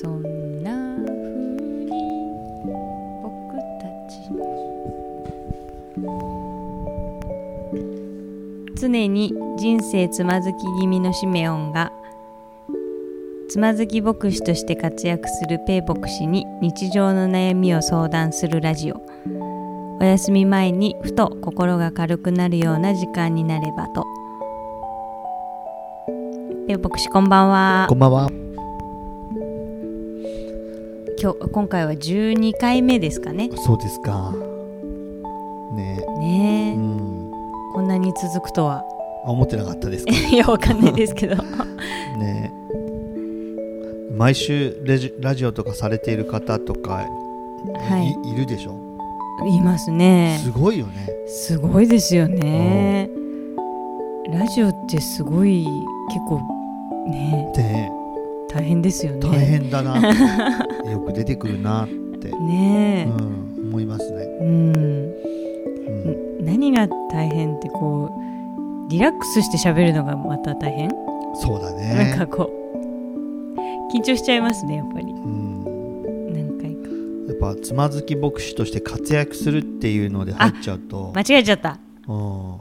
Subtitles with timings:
[0.00, 1.12] そんな風
[1.84, 1.90] に
[3.20, 4.14] 僕たち
[8.80, 11.90] 常に人生つまずき気味のシメオンが
[13.48, 19.02] つまずき牧師として活躍するペイ牧師に日常の悩みを相談するラジオ。
[20.00, 24.04] お休み前にふと心が軽くなるような時間になればと。
[26.68, 27.86] ペイ牧師こんばんは。
[27.88, 28.37] こんばんは。
[31.20, 34.32] 今日今回は12回目ですかねそうですか。
[35.74, 37.32] ねねえ、え、うん。
[37.74, 38.84] こんなに続くとは
[39.24, 40.12] あ思ってなかったですか？
[40.32, 41.36] いやわかんないですけど
[42.18, 44.14] ねえ。
[44.16, 47.04] 毎週レジラジオとかされている方とか、
[47.88, 48.74] はいい、いるでしょ？
[49.44, 51.08] 言いますねすごいよね。
[51.26, 53.08] すごいですよね
[54.32, 55.66] ラジオってすごい
[56.08, 56.40] 結構
[57.10, 57.90] ねで、
[58.52, 59.94] 大変ですよね大変だな。
[60.90, 61.88] よく出てくるなっ
[62.20, 64.22] て、ねうん、思いますね。
[64.22, 64.76] えうん。
[64.76, 68.10] うん、ん何が大変ってこ
[68.86, 70.90] うリラックスして喋るのがまた大変、
[71.34, 72.26] そうだなんねか。
[72.26, 75.06] こう緊張しちゃいますねやっぱり。
[75.06, 76.32] うん。
[76.32, 76.88] 何回か。
[77.28, 81.78] やっぱつまずき牧師として活躍するっていうので入っちゃうと、間違えちゃった。
[82.06, 82.58] うん、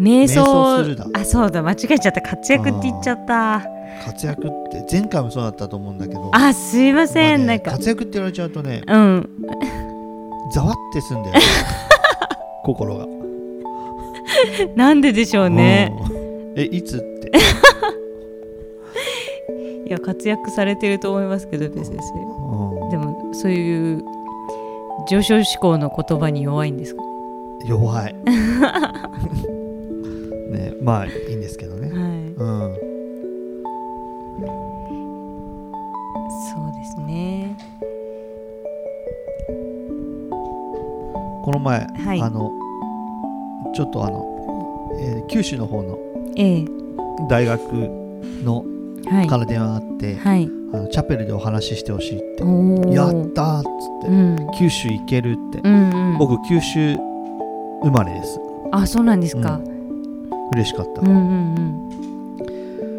[0.00, 1.06] 瞑想するだ。
[1.12, 1.62] あそうだ。
[1.62, 2.20] 間違えちゃった。
[2.22, 3.62] 活躍って言っちゃった。
[4.04, 6.30] 活躍って前回もそうだったと思うんだけど。
[6.32, 9.28] あすいません、まあねなんか活躍って言われちゃうとね、うん。
[10.52, 11.40] ざわってすんだよね。
[12.64, 13.06] 心が。
[14.74, 15.92] なんででしょうね。
[16.00, 16.04] う
[16.56, 16.58] ん。
[16.58, 17.30] えいつって、
[19.86, 22.14] いや活躍されてると思いますけどベ先生。
[22.14, 22.90] うん。
[22.90, 24.04] でもそういう
[25.08, 27.02] 上昇志向の言葉に弱いんですか？
[27.66, 28.14] 弱い
[30.50, 30.72] ね。
[30.82, 31.88] まあいいんですけどね。
[31.88, 31.98] はい。
[31.98, 32.76] うん。
[36.54, 37.56] そうですね。
[41.44, 42.20] この前、はい。
[42.20, 42.50] あの
[43.74, 44.26] ちょっとあの、
[45.00, 45.98] えー九州の方の
[46.36, 46.64] ええ。
[47.28, 47.60] 大学
[48.44, 48.64] の
[49.10, 49.26] はい。
[49.26, 50.48] から電話があって、はい。
[50.72, 52.42] あのチャペルでお話ししてほしいって。
[52.42, 52.92] おー。
[52.92, 53.68] やったーっつっ
[54.02, 54.36] て、うん。
[54.58, 56.18] 九州行けるって、うんうん。
[56.18, 56.94] 僕九州
[57.82, 58.38] 生まれです。
[58.72, 59.60] あそうなんですか
[60.52, 61.60] 嬉しかった、うんうんう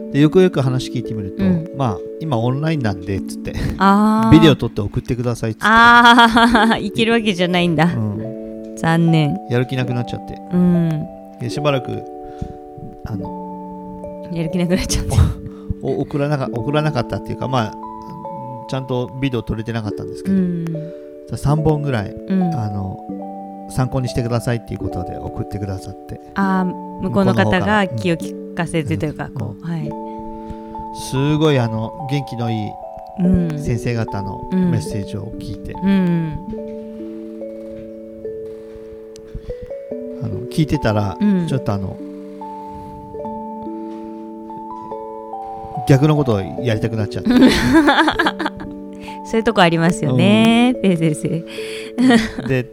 [0.10, 0.12] ん。
[0.12, 1.70] でよくよく話聞いてみると、うん。
[1.78, 3.54] まあ今オンラインなんでっつって
[4.32, 7.86] ビデオ撮って送ってくださいっつって、ああいけるわけじゃないんだ。
[7.86, 9.38] うん、残念。
[9.50, 10.42] やる気なくなっちゃって。
[10.54, 11.06] うん。
[11.40, 12.04] でしばらく
[13.06, 15.16] あのやる気なくなっちゃった。
[15.82, 17.74] お送らなか送らなかったっていうかまあ
[18.70, 20.66] ちゃんとビデオ撮れてなかったんですけど、うん。
[21.32, 22.44] 3本ぐらいうん。
[22.54, 22.98] あの
[23.72, 26.20] 参考にしてくださいっていうことで送ってくださって。
[26.36, 27.96] あー向こうの方がうん。
[27.98, 29.34] 気を利かせてというか、うん。
[29.34, 29.90] こう、はい、
[31.10, 32.72] すごいあの元気のいい
[33.20, 34.72] うん、先生方のうん。
[34.72, 36.38] メッセージを聞いて、うん、
[40.24, 41.48] あの聞いてたら、うん。
[41.48, 41.98] ちょっとあの
[45.88, 47.30] 逆のことをやりたくなっちゃって。
[49.26, 51.30] そういうとこありますよね、ペイ先生。
[52.48, 52.66] で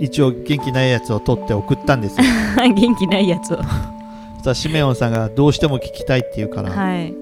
[0.00, 2.24] 一応元気ないやつを撮って送ったんですよ
[2.74, 3.56] 元気ないやつを。
[3.56, 3.64] そし
[4.44, 7.14] たらシメオンさんがどうしても聞きたいっていうから、はい。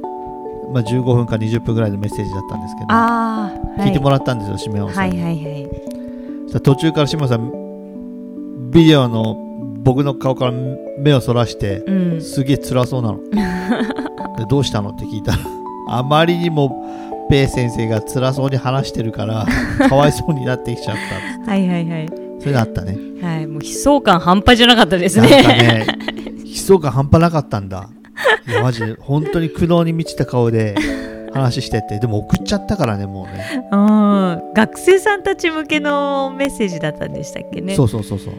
[0.72, 6.61] まあ、15分か20分ぐらいのメッセージだったんですけどああ、聞いてもららったんですよ、シメオンさんに、はいはいはい。
[6.62, 7.50] 途中からシメオンさん
[8.71, 9.37] ビデオの
[9.82, 10.53] 僕の顔から
[10.99, 12.21] 目をそらしてうん。
[12.21, 13.19] すげえ辛そうなの
[14.38, 14.91] でどうしたの？
[14.91, 15.38] って聞いたら
[15.88, 16.71] あまりにも
[17.28, 19.47] ペイ先生が辛そうに話してるから
[19.88, 20.97] かわいそうになってきちゃっ
[21.44, 22.09] たはいはいはい。
[22.40, 25.28] それがあったねはい、もう悲壮感半端じゃなかったですね。
[25.28, 25.86] ね
[26.44, 27.90] 悲壮感半端なかったんだ
[28.48, 30.74] いやマジで本当に苦悩に満ちた顔で
[31.32, 34.52] 話しててでも送っちゃったからねもうねうん。
[34.54, 37.74] 学生さんたち向けのメッセージだったんでしたっけね。
[37.74, 38.34] そうそうそうそう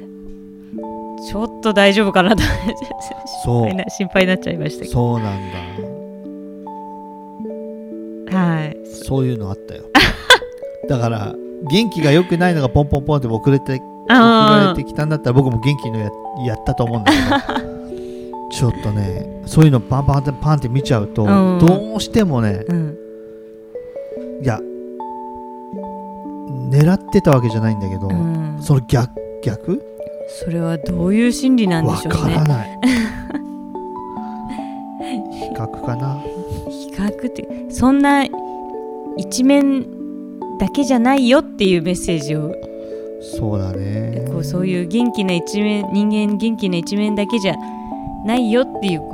[1.30, 2.42] ちょっと大丈夫かなと
[3.44, 4.94] そう心配な心配になっちゃいましたけど。
[4.94, 5.52] そうなん
[8.32, 8.78] だはい。
[9.06, 9.84] そういうのあったよ
[10.90, 11.36] だから
[11.70, 16.10] 元気が良くないのがポンポンポンって遅れて送あられてきたんだったら僕も元気のや
[16.46, 17.62] やったと思うんだけど
[18.52, 22.98] ちょっとねそういうのパンパンってパンって見ちゃうと、うんどうしてもねうん。
[24.44, 24.60] いや
[26.70, 28.58] 狙ってたわけじゃないんだけど、うん。
[28.62, 29.12] その逆
[29.44, 29.82] 逆？
[30.44, 32.44] それはどういう心理なんでわしょうねから。
[32.46, 32.80] ない
[35.32, 36.22] 比較かな
[36.70, 38.26] 比較ってそんな
[39.18, 39.86] 一面
[40.62, 42.54] だけじゃないよっていうメッセージを。
[43.20, 44.24] そうだね。
[44.28, 47.56] こうそういう元気な一面人間元気な一面だけじゃ
[48.28, 49.10] ないよっていうこう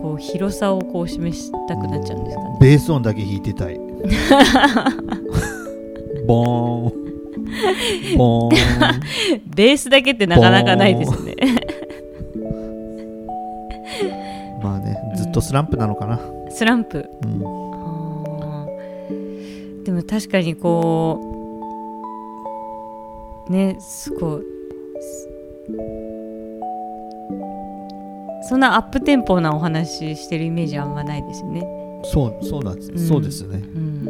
[0.00, 2.56] こうう広さをこう示したくなっちゃうんですかね。
[2.62, 3.76] ベース音だけ弾いてたい。
[6.26, 6.92] ボーン。
[8.16, 8.58] ボーン。
[9.54, 11.34] ベースだけってなかなかないですね。
[14.62, 16.18] まあねずっとスランプなのかな、
[16.48, 17.04] スランプ。
[17.26, 17.67] うん
[19.88, 21.18] でも確かにこ
[23.48, 24.42] うねすごい
[28.42, 31.62] そんなアップテンポなお話ししてるイメージはあんまないですよね。
[32.04, 32.98] そうそうなんです、うん。
[32.98, 33.56] そうですね。
[33.56, 34.04] うん、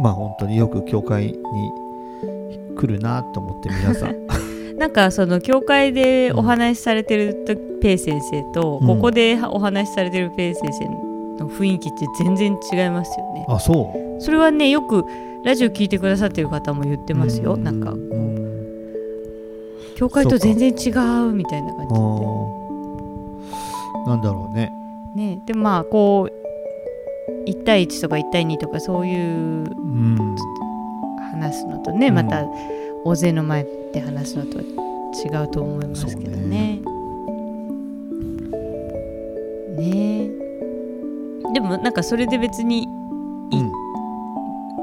[0.00, 1.34] まあ本当によく教会に
[2.74, 4.16] 来るなと思って皆さん。
[4.80, 8.86] なんかその教会でお話しされてるとペイ先生と、うん。
[8.86, 11.03] ここでお話しされてるペイ先生
[11.38, 13.46] の雰囲気って全然違いますよね。
[13.48, 14.20] あそう。
[14.20, 15.04] それはねよく
[15.44, 17.54] ラジオ聞いてくださってる方も言ってますよ。
[17.54, 18.44] うなんかうん
[19.96, 20.90] 教会と全然違
[21.28, 22.00] うみたいな感じで。
[24.06, 24.72] なんだろうね。
[25.14, 30.36] ね、でまあこう1対1とか1対2とかそういううん。
[31.30, 32.14] 話すのとね、うん。
[32.14, 32.44] また
[33.04, 34.64] 大勢の前で話すのとは
[35.14, 36.80] 違うと思いますけどね。
[39.76, 40.43] ね
[41.54, 42.86] でもなんかそれで別にいい
[43.60, 43.72] うん。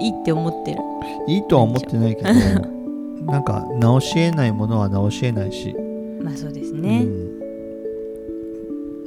[0.01, 0.79] いいって思ってる。
[1.27, 2.29] いいとは思ってないけど
[3.29, 5.75] なんか直し得ないものは直し得ないし、
[6.23, 7.03] まあそうですね。
[7.03, 7.07] う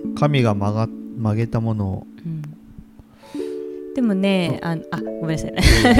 [0.08, 0.14] ん。
[0.14, 2.06] 神が曲が曲げたものを。
[2.24, 2.42] うん。
[3.94, 5.50] でもねああごめんなさい。
[5.50, 5.54] い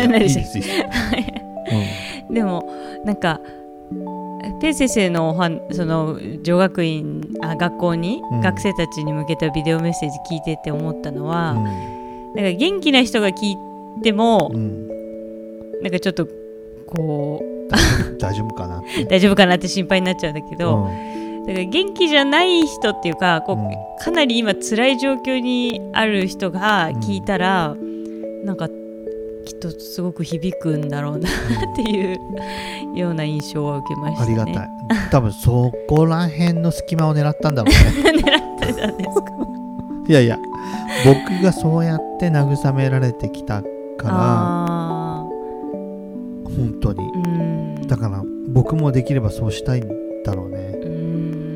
[0.09, 0.77] 何でしたいですいいです。
[2.31, 2.69] でも
[3.05, 3.41] なんか
[4.61, 8.41] ペイ先生のおはその女学院あ学校に、うん。
[8.41, 11.65] 学生たちに向けたビデオメッセージ聞いてて思ったのは、うん。
[11.65, 13.57] なんか元気な人が聞い
[14.03, 14.89] ても、うん。
[15.83, 16.27] なんかちょっと
[16.87, 17.55] こう
[18.19, 19.05] 大丈夫かなって。
[19.07, 21.47] 大丈夫かなって心配になっちゃうんだけど、うん。
[21.47, 23.71] だから元気じゃない人っていうかこう、うん。
[23.99, 27.77] かなり今辛い状況にある人が聞いたら、
[28.45, 28.69] なんか
[29.45, 32.19] きっとすごく響くんだろうなっていう
[32.99, 34.41] ような印象は受けましたね。
[34.41, 34.71] ありがたい。
[35.11, 38.21] 多分そこら辺の隙間を狙ったんだろうね。
[38.21, 39.27] 狙ってたんですか。
[40.07, 40.39] いやいや
[41.07, 43.69] 僕がそうやって慰められてきたか
[44.09, 45.25] らあ
[46.45, 47.87] 本当に。
[47.87, 49.89] だから僕もできればそうしたいん
[50.25, 50.59] だろうね。
[50.59, 51.55] うーん。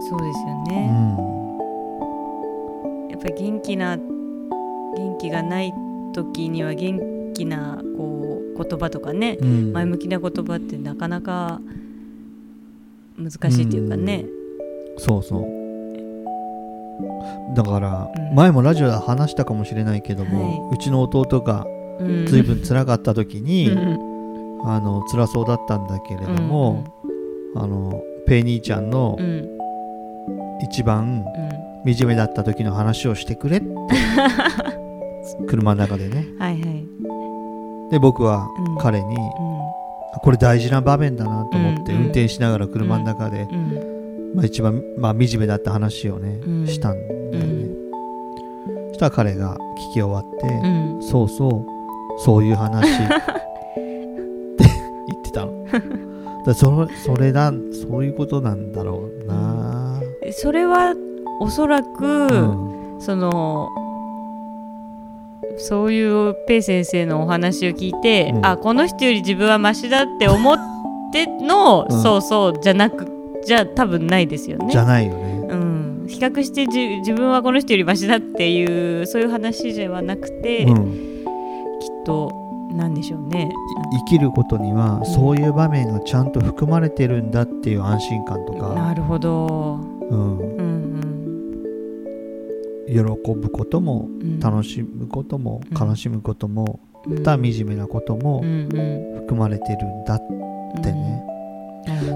[0.00, 1.16] そそうですようね、ん。
[3.10, 4.21] やっぱり元気な元
[5.22, 5.72] 気がない
[6.12, 9.72] 時には元気なこう言葉とかね、うん。
[9.72, 11.60] 前向きな言葉ってなかなか
[13.16, 14.26] 難しいっていうかね、
[14.98, 15.46] そうそう。
[17.54, 18.34] だからうん。
[18.34, 21.66] 前もラジオで話したかもしれないけども、はうちの弟が
[22.00, 24.68] うん、随分辛かった時に、うん。
[24.68, 26.84] あの辛そうだったんだけれども、
[27.54, 29.48] あのペイ兄ちゃんのうんうん。
[30.64, 31.24] 一番
[31.84, 31.94] うん。
[31.94, 33.66] 惨めだった時の話をしてくれって
[35.46, 36.26] 車の中でね。
[36.38, 38.78] はいはい、で僕はうん。
[38.78, 39.18] 彼に、う
[40.22, 43.46] これ大事な場面だなと思ってうん運転しながら車の中で、
[44.34, 47.68] まあ、一番、まあ、惨めだった話をね、うんしたんだよね、
[48.88, 49.56] そしたら彼が
[49.90, 51.02] 聞き終わって、うん。
[51.02, 52.86] そうそうそういう話。
[53.02, 54.64] って
[55.08, 55.64] 言ってたの。
[56.44, 57.52] だそのそれだ
[57.88, 60.00] そういうことなんだろうな、
[60.32, 60.94] それは
[61.40, 62.72] おそらく、うん。
[63.00, 63.68] その
[65.58, 68.46] そういうペイ先生のお話を聞いて、うん。
[68.46, 70.58] あこの人より自分はマシだって思っ
[71.12, 72.02] ての、うん。
[72.02, 73.06] そうそうじゃなく
[73.44, 74.70] じゃ多分ないですよね。
[74.70, 75.46] じゃないよね。
[75.50, 82.32] うん、比較してじ自分はこの人よりマシだっていうそういう話ではなくて、きっうん、と
[82.72, 83.50] なんでしょうね。
[83.92, 89.80] い生きることにはそういう場面がちゃんと含まれてるんだっていう安心感とか、なるほど。
[90.10, 90.51] うん
[92.88, 92.94] 喜
[93.34, 94.40] ぶこともうん。
[94.40, 95.88] 楽しむこともうん。
[95.88, 97.14] 悲しむこともうん。
[97.18, 100.18] また惨めなことも含まれてるんだっ
[100.82, 100.94] てうん。
[100.94, 101.24] ね、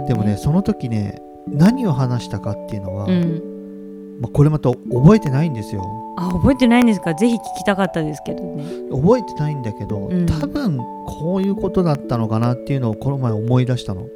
[0.08, 4.18] でもねその時ね何を話したかっていうのは、うん。
[4.20, 5.82] まあ、これまた覚えてないんですよ。
[6.18, 7.14] あ覚えてないんですか？
[7.14, 8.64] ぜひ聞きたかったですけどね。
[8.90, 10.26] 覚えてないんだけど、うん。
[10.26, 14.06] 多分こういうことだったのかなっていうのをこの前思い出したの。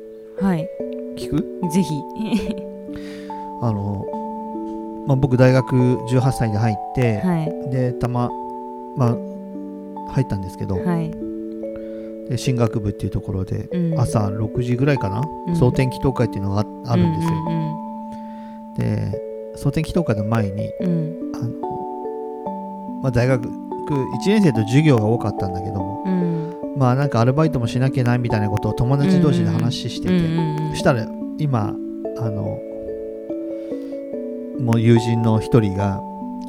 [0.40, 0.66] はい。
[1.16, 1.70] 聞く？
[1.70, 1.94] ぜひ。
[3.62, 4.06] あの、
[5.10, 7.70] まあ、僕大学18歳で入って、はい。
[7.70, 8.30] でたま
[8.96, 9.16] まあ
[10.12, 11.10] 入ったんですけど、はい、
[12.30, 14.00] で進学部っていうところで、うん。
[14.00, 15.56] 朝6時ぐらいかな、うん。
[15.56, 17.70] 蒼天祈祷会っていうのがああるんですよ、うん
[18.78, 19.20] で
[19.56, 20.88] 蒼天祈祷会の前にうん。
[20.88, 23.50] うんあの、まあ、大学1
[24.26, 26.54] 年生と授業が多かったんだけどもうん。
[26.78, 30.70] まあなんかアルバイトもしなきゃないみたいなことを友達同士で話してて、うんうんうん。
[30.70, 31.04] そしたら
[31.40, 31.74] 今
[32.16, 32.69] あの
[34.60, 36.00] もう友人の一人が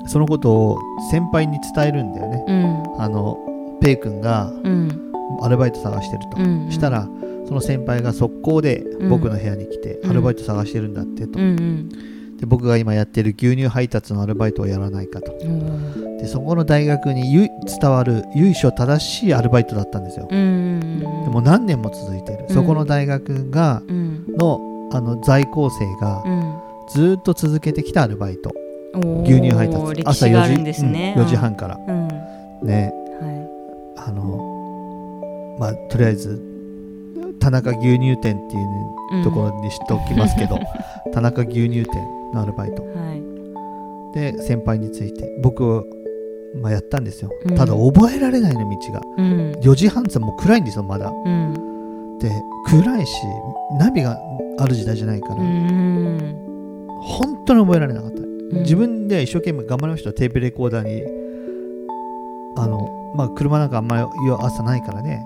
[0.08, 0.80] そのことを
[1.12, 2.44] 先輩に伝えるんだよね。
[2.48, 3.01] うん。
[3.01, 3.38] あの
[3.82, 5.12] ペイ君がうん。
[5.41, 6.72] アルバイト探してると、うん。
[6.72, 7.08] したら
[7.48, 9.10] その先輩が速攻でうん。
[9.10, 10.12] 僕の部屋に来て、うん。
[10.12, 11.89] アルバイト探してるんだってと、うん
[12.38, 15.32] で僕が今やってる牛乳配達のアルバイトをやらないかと。
[15.32, 16.18] うん。
[16.18, 17.48] でそこの大学にゆ
[17.80, 22.53] 伝わる由緒正しいアルバイトだったんですよ、うんでも何年も続いてる、うん。
[22.53, 24.25] そこの大学がうん。
[24.38, 26.50] のあの在校生がうん
[26.93, 28.51] ずーっと続けてきたアルバイト、
[29.24, 29.95] 牛乳配達。
[29.95, 31.13] 歴史があるんですね。
[31.17, 31.79] うん4時半から。
[31.88, 32.07] うん。
[32.67, 32.91] ね。
[33.21, 36.41] はあのまあとりあえず
[37.39, 40.60] 田中牛乳店っていういところにしておきますけど、
[41.13, 41.88] 田中牛乳店
[42.33, 42.83] のアルバイト。
[42.83, 43.21] はい。
[44.13, 45.86] で先輩について僕、
[46.62, 47.55] まあ、やったんですよ、うん。
[47.55, 49.01] ただ覚えられないの道が。
[49.17, 49.51] うん。
[49.62, 51.10] 4時半ってもう暗いんですよまだ。
[51.10, 52.17] うん。
[52.19, 52.29] で
[52.67, 53.13] 暗いし
[53.79, 54.19] ナビが
[54.60, 56.50] ある時代じゃないから、うん
[57.01, 58.62] 本当に覚えられなかった、うん。
[58.62, 60.10] 自分で一生懸命頑張りました。
[60.10, 61.03] よテープレコーダーに。
[62.58, 64.03] あのまあ車なんかあんまり
[64.39, 65.25] 朝ないからね。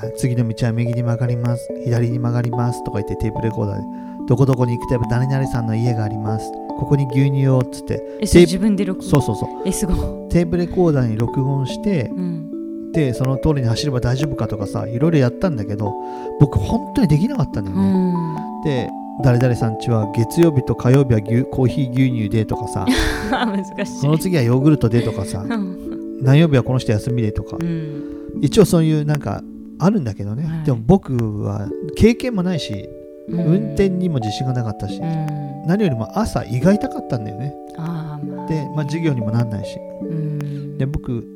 [0.00, 1.68] はい次の道は右に曲がります。
[1.84, 3.84] 左に曲がりますとか言ってテープレコーダーで。
[4.28, 6.50] どこどこに行くとやっぱ誰々さんの家があります。
[6.50, 8.02] ここに牛乳をっつって。
[8.20, 9.08] えそ自分で録音？
[9.08, 9.48] そうそうそう。
[9.66, 9.96] えすごい。
[10.28, 12.92] テープレコーダーに録音してうん。
[12.92, 15.92] でその通りに走れば大丈夫かとかさいろいろやったんだけど
[16.40, 18.62] 僕本当にできなかったんだようね、ん。
[18.64, 18.90] で
[19.22, 22.86] 誰々さんちは月曜日と火曜日は牛コーヒー牛乳でとかさ。
[23.30, 24.00] 難しい。
[24.00, 25.44] その次はヨーグルトでとかさ。
[25.48, 26.18] うん。
[26.22, 27.56] 何曜日はこの人休みでとか。
[27.60, 28.40] うん。
[28.40, 29.42] 一応そういうなんか
[29.78, 30.64] あるんだけどね、はい。
[30.64, 32.88] でも僕は経験もないし
[33.28, 33.40] うん。
[33.40, 35.26] 運転にも自信がなかったし、うん。
[35.66, 37.54] 何よりも朝胃が痛かったんだよね。
[37.76, 38.46] まあ。
[38.48, 39.78] で、まあ、授業にもなんないし。
[40.02, 40.78] うん。
[40.78, 41.26] で僕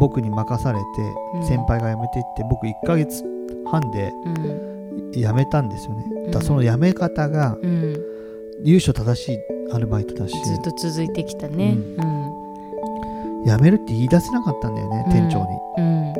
[0.00, 0.84] 僕に任されて
[1.34, 1.42] うん。
[1.46, 3.22] 先輩が辞めていって僕1ヶ月
[3.70, 4.75] 半でうん
[5.22, 6.30] 辞めたんですよね。
[6.30, 7.96] だその辞め方がうん。
[8.64, 9.38] 由緒正しい
[9.72, 10.32] アルバイトだし。
[10.44, 11.76] ずっと続いてきたね。
[13.44, 15.12] 辞めるって言い出せなかったんだよね、うん。
[15.12, 15.46] 店長
[15.78, 16.12] うん。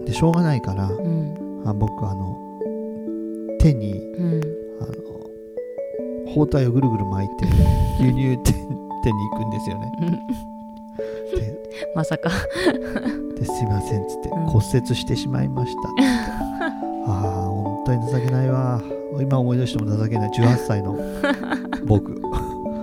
[0.00, 1.62] にでしょうがないからうん。
[1.66, 2.36] あ僕あの
[3.58, 4.40] 手にうん。
[4.80, 4.92] あの
[6.34, 7.46] 包帯をぐるぐる巻いて
[8.00, 8.54] 牛乳店
[9.02, 9.92] 店に行くんですよね。
[11.34, 11.58] で
[11.96, 12.30] まさか。
[13.38, 14.44] ですいませんっつってうん。
[14.46, 15.88] 骨折してしまいました、
[17.84, 18.80] 本当に情けないわ。
[19.20, 20.30] 今思い出しても情けない。
[20.30, 20.96] 18歳の
[21.84, 22.20] 僕。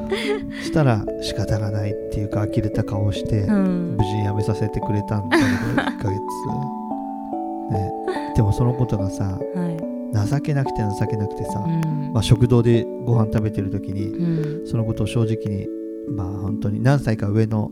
[0.63, 3.95] したら仕方がないっていうか呆れた顔をして、うん。
[3.97, 5.49] 無事に辞めさせてくれたんだけど
[5.81, 6.19] 1ヶ月、
[7.71, 7.91] ね、
[8.35, 9.77] でもそのことがさはい。
[10.27, 12.13] 情けなくて情けなくてさ、うん。
[12.13, 14.67] まあ、食堂でご飯食べてる時にうん。
[14.67, 15.67] そのことを正直に
[16.15, 17.71] まあ本当に何歳か上の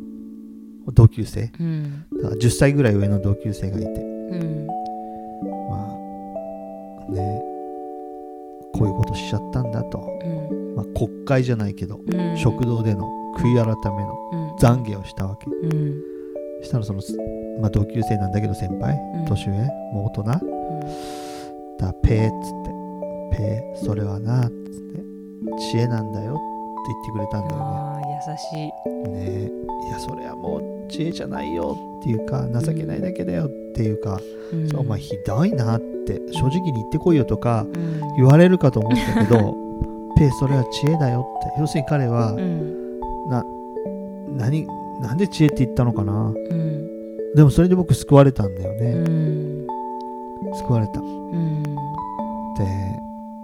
[0.93, 1.51] 同級生。
[1.59, 2.05] うん。
[2.15, 3.87] だから10歳ぐらい上の同級生がいて。
[3.87, 4.66] うん。
[4.66, 4.66] ま
[7.09, 7.57] あね
[8.73, 10.75] こういうことしちゃったんだと、うん。
[10.75, 12.37] まあ、国会じゃないけど、うん。
[12.37, 14.55] 食堂での悔い改めのうん。
[14.55, 15.49] 懺悔をしたわけ。
[15.49, 16.01] うん。
[16.61, 17.01] したらその、
[17.61, 19.25] まあ、同級生なんだけど先輩、うん。
[19.25, 19.57] 年上
[19.93, 20.23] もう大人。
[21.79, 25.03] だペーっつってペーそれはなっつって
[25.71, 26.41] 知恵なんだよって
[26.87, 27.63] 言ってくれたんだよね。
[27.63, 28.71] ああ優し
[29.07, 29.09] い。
[29.09, 29.51] ね。
[29.87, 34.19] いやそれはもう知恵じゃないよっていうか情けないだけだよっていうか、
[34.53, 34.75] うん。
[34.75, 35.96] お前ひどいなって
[36.31, 38.15] 正直に言ってこいよとかうん。
[38.17, 39.55] 言われるかと思ったけど
[40.17, 41.59] ペイそれは知恵だよって。
[41.59, 42.99] 要するに彼はうん。
[43.29, 43.45] な
[44.37, 44.67] 何
[45.01, 46.13] なんで知恵って言ったのかな。
[46.13, 46.87] うん。
[47.35, 49.67] でもそれで僕救われたんだようね、ん。
[50.55, 50.99] 救われた。
[51.01, 51.63] うん。
[51.63, 51.69] で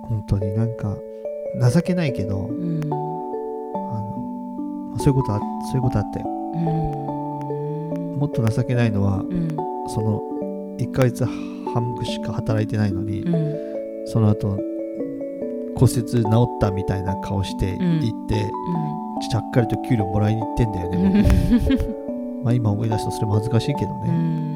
[0.09, 0.95] 本当になんか
[1.71, 2.79] 情けないけどうん。
[2.85, 2.95] あの
[4.89, 5.39] まあそういうことあ
[5.71, 6.25] そういうことあったよ。
[6.55, 6.57] う
[8.17, 8.17] ん。
[8.19, 9.47] もっと情けないのはうん。
[9.87, 10.21] その
[10.79, 11.23] 1ヶ月
[11.73, 13.55] 半しか働いてないのに、うん。
[14.05, 14.57] その後
[15.75, 16.23] 骨折治っ
[16.59, 17.99] たみたいな顔してうん。
[18.01, 18.35] 行って、
[19.31, 21.25] ちゃっかりと給料もらいに行ってんだようね、
[22.43, 24.53] まあ今思い出すとそれも恥ずかしいけどうね、ん。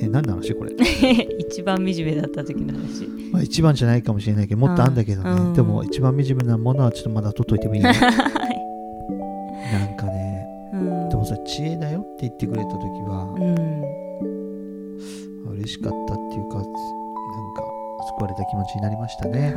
[0.00, 0.72] え何の話これ、
[1.38, 3.06] 一番惨めだった時の話。
[3.32, 5.52] まあ、一番じゃないかもしれないけどもっとあんだけどね、うん。
[5.54, 7.92] でも一番惨めなものはちょっとまだ取っといてもいいね。
[9.72, 11.08] なんかねうん。
[11.08, 14.03] でもそれ知恵だよって言ってくれた時はうん
[15.52, 16.70] 嬉しかったっていうかなんか
[18.18, 19.54] 救われた気持ちになりましたね、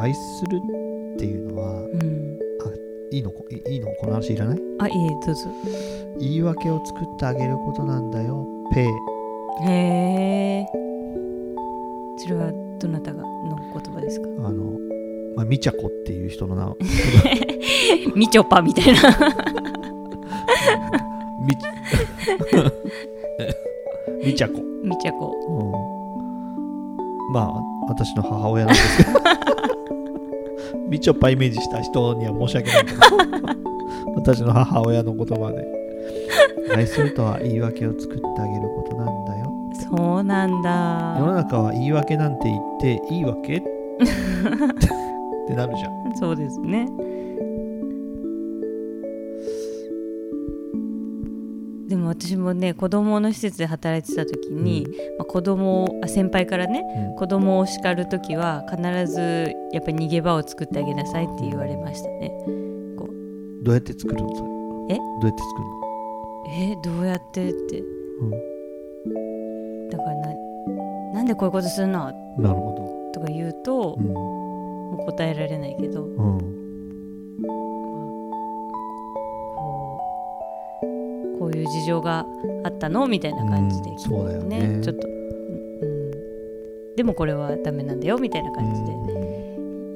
[0.00, 0.56] 愛する
[1.14, 2.38] っていうのはうん。
[3.12, 3.30] いいの？
[3.32, 3.88] こいいいの？
[4.00, 4.58] この話いらない？
[4.78, 4.94] あいえ
[5.26, 5.50] どうぞ。
[6.20, 8.46] 言い訳を作ってあげることなんだよ。
[8.72, 8.86] ペイ。
[9.68, 10.66] へえ
[12.18, 14.28] それはどなたがの言葉ですか？
[14.28, 14.78] あの、
[15.34, 16.76] まあ、みちゃこっていう人の名。
[18.14, 19.00] みちょぱみたいな。
[21.44, 21.56] み
[24.24, 27.50] みちゃこ、みちゃこうん、まあ
[27.88, 29.20] 私の母親なんですけど。
[30.88, 32.98] みちょぱイメージした人には申し訳ないけど。
[34.16, 35.66] 私の母親の言葉で
[36.74, 39.52] 愛するとは言い訳を作ってあげることなんだよ。
[39.96, 43.58] そうなん世のだ中は言い訳なんて言っていいわけ？
[43.58, 43.62] っ
[45.46, 46.12] てなるじゃん。
[46.18, 46.88] そうですね
[52.20, 54.86] 私もね子供の施設で働いてた時に、
[55.16, 57.16] まあ、子供をあ先輩からねうん。
[57.16, 62.30] 子供を叱る時は必ずやっぱり逃げ場を作ってあげなさいって言われましたね。
[63.62, 64.28] どうやって作るの？
[64.36, 64.42] そ
[64.88, 64.98] れえ？
[64.98, 65.80] どうやって作るの？
[66.52, 66.76] え？
[66.82, 67.80] どうやってって。
[67.80, 67.84] う
[68.26, 69.90] ん。
[69.90, 70.34] だからな
[71.14, 72.12] なんでこういうことするの？
[72.38, 74.04] なるほとか言うと、どうん。
[74.12, 76.04] もう答えられないけど。
[76.04, 76.49] うん
[81.50, 82.26] ういう事情が
[82.64, 83.06] あったの？
[83.06, 84.80] みたいな感じでうんそうだよね。
[84.82, 86.10] ちょっと、うん、
[86.96, 88.86] でもこれはダメなんだよみたいな感じで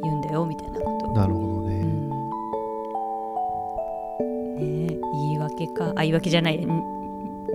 [0.03, 2.09] 言うんだよみたいなことなるほどね、うん。
[4.57, 5.93] ねえ言い訳か。
[5.97, 6.57] あ言い訳じゃない。
[6.57, 6.61] ん。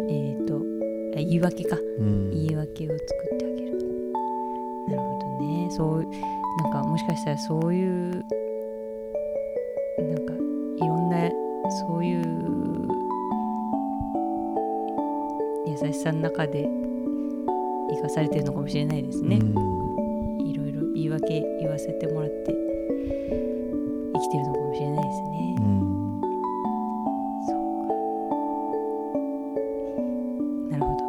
[0.10, 1.78] えっ、とあ言い訳か。
[2.00, 2.32] うん。
[2.32, 3.04] 言い訳を作
[3.36, 3.78] ってあげる。
[4.88, 5.70] なるほどね。
[5.72, 6.06] そう
[6.64, 8.24] なんかもしかしたらそういう
[16.10, 16.68] さの中で
[17.92, 20.48] 生かされてるのかもしれないですね、うん。
[20.48, 22.52] いろいろ言い訳言わせてもらって
[24.14, 26.22] 生きてるのかもしれないですね、うん。
[30.70, 31.04] なるほど。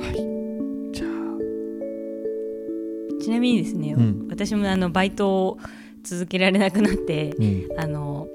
[0.00, 0.14] はい。
[0.92, 1.10] じゃあ
[3.22, 4.26] ちなみにですね、うん。
[4.30, 5.58] 私もあのバイトを
[6.08, 7.66] 続けられなくなってうん。
[7.78, 8.26] あの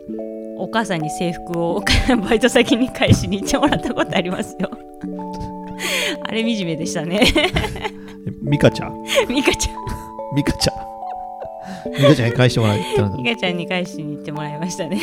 [0.58, 1.84] お母さんに制服を
[2.30, 4.70] バイト先に返しに行ってもらったことありますよ。
[6.24, 7.22] あれ惨めでしたね。
[7.36, 7.92] え
[8.42, 8.94] ミカちゃん？
[9.28, 10.36] ミカちゃん。
[10.36, 11.92] ミカちゃん。
[11.92, 15.00] ミカちゃんに返してもらったんだミカちゃんに返しに行ってもらいましたね。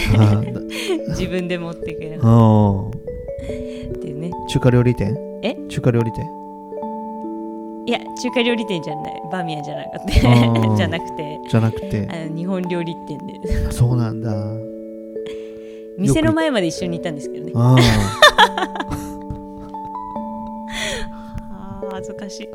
[1.08, 2.88] 自分で持ってくるあー。
[2.88, 4.30] っていうね。
[4.48, 5.16] 中華料理店？
[5.42, 5.56] え？
[5.68, 6.24] 中華料理店？
[7.88, 10.12] いや中華料理店じゃないバーミヤンじゃなくて。
[10.76, 11.40] じゃなくて。
[11.48, 12.06] じゃなくて。
[12.10, 13.72] あの日本料理店で。
[13.72, 14.30] そうなんだ。
[15.96, 17.52] 店の前まで一緒に行ったんですけどね。
[17.54, 17.76] あ
[21.50, 21.88] あー。
[21.90, 22.48] 恥ずかしい、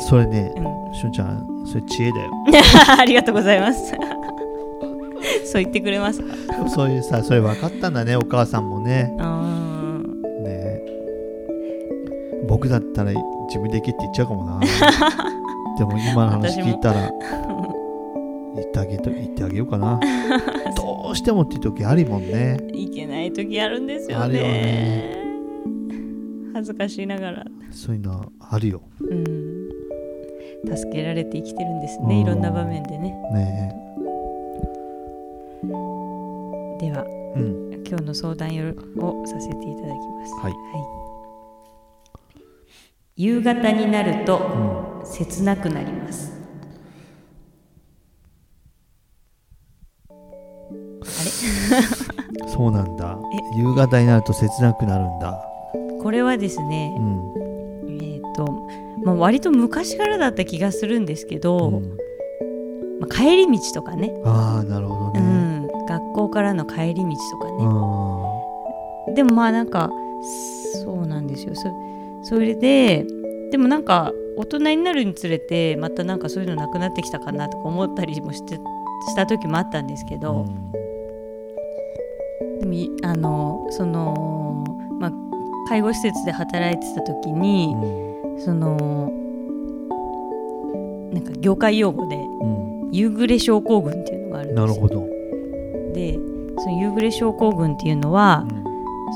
[0.00, 0.94] それねあ、うん。
[0.94, 2.30] しゅんちゃんそれ知恵だよ。
[2.98, 3.94] ありがとうございます。
[5.44, 6.34] そう言ってくれますか？
[6.68, 9.14] そういうさそれ分かったんだねお母さんもね。
[9.18, 9.57] あね
[12.48, 14.60] 僕だったら自分で行けって言っちゃうかもな。
[15.78, 17.12] でも今の話聞いたら
[18.56, 20.00] 言ってあげと言ってあげようかな。
[20.76, 22.58] どうしてもっていう時ありもんね。
[22.72, 24.24] いけない時あるんですよね。
[24.24, 25.18] あるよね。
[26.54, 28.82] 恥ずかしいながら、そういうのあるよ。
[29.00, 32.08] うん、助けられて生きてるんですうん。
[32.08, 32.20] ね。
[32.20, 33.14] いろんな場面でね。
[33.32, 33.74] ね
[36.80, 37.04] では、
[37.36, 37.84] うん。
[37.86, 38.48] 今日の相談
[38.98, 40.34] をさせていただきます。
[40.42, 41.07] はい
[43.18, 45.06] 夕方になるとうん。
[45.06, 46.38] 切なくなります。
[52.46, 53.18] そうなんだ。
[53.56, 55.44] 夕方になると切なくなるんだ。
[56.00, 57.98] これはですねう、ん。
[58.00, 58.46] えっ、と、
[59.04, 61.96] まあ、割と昔からだった気がするんですけど、うん。
[63.00, 69.90] まあ、帰り道とかね、ああなるほどうね、ん、学校からの帰り道とかあね、でもまあなんか
[70.84, 71.54] そうなんですよ。
[71.56, 71.87] そ
[72.22, 73.06] それで
[73.50, 78.60] でもなんか大人になるにつれてまたなんかそういうのなくなってきたかなとか思ったりもしてし
[79.16, 80.46] た時もあったんですけーど、
[82.60, 84.64] でもいあのその、
[85.00, 85.12] まあ、
[85.68, 87.78] 介護施設で働いてた時に、う
[88.36, 88.40] ん。
[88.40, 89.10] その
[91.12, 92.68] なんか業界用語でうん。
[92.90, 94.66] 夕暮れ症候群っていうのがあるんですよ。
[94.66, 95.06] なるほど、
[95.92, 96.14] で
[96.58, 98.64] その夕暮れ症候群っていうのはう、ん。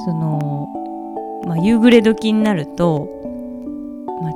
[0.04, 0.68] その、
[1.46, 3.08] まあ、夕暮れ時になると、
[4.22, 4.32] まあ、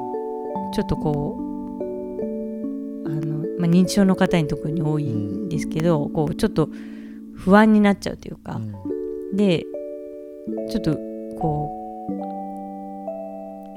[0.74, 6.68] ちょっとこうあの、まあ、認知症の方に特に多いんですけど、こうちょっと
[7.34, 8.60] 不安になっちゃうというか、
[9.34, 9.64] で
[10.70, 10.96] ちょっと
[11.38, 11.70] こ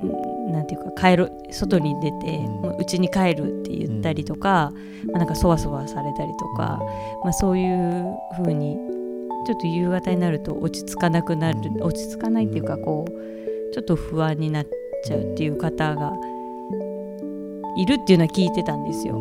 [0.03, 2.61] うんなんていうか帰る外に出てうん。
[2.61, 4.71] もう家に帰るって言ったりとか、
[5.11, 6.79] まあ、なんかそわそわされたりとか、
[7.23, 8.77] まあ、そういう風に
[9.45, 11.83] ちょっと夕方になると落ち着かなくなるうん。
[11.83, 14.67] 落ち着かないっていうかこうちょっと不安になっ
[15.05, 16.13] ちゃうっていう方が
[17.77, 19.19] いるっていうのは聞いてたんですよ。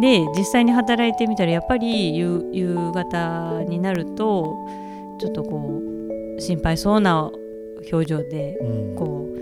[0.00, 4.56] で実際に働いてみたらやっぱり夕夕方になると
[5.18, 5.80] ちょっとこ
[6.36, 7.30] う心配そうな
[7.92, 8.96] 表情でうん。
[8.96, 9.32] こう